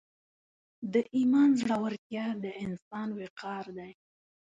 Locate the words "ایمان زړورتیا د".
1.15-2.45